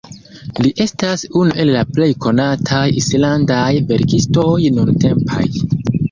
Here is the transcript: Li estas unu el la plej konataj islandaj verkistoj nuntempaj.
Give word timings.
Li 0.65 0.69
estas 0.83 1.25
unu 1.41 1.57
el 1.63 1.71
la 1.75 1.83
plej 1.97 2.07
konataj 2.25 2.79
islandaj 3.01 3.67
verkistoj 3.91 4.55
nuntempaj. 4.79 5.45